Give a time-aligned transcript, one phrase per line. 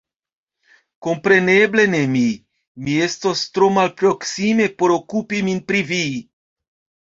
[1.07, 2.23] Kompreneble ne mi;
[2.87, 6.05] mi estos tro malproksime por okupi min pri vi.